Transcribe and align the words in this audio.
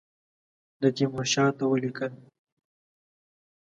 ده 0.81 0.87
تیمورشاه 0.95 1.51
ته 1.57 1.63
ولیکل. 1.67 2.13